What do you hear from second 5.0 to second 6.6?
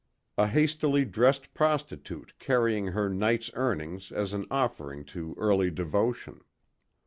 to early devotion.